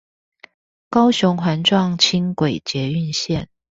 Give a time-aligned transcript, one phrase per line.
[0.89, 3.49] 高雄環狀輕軌捷運線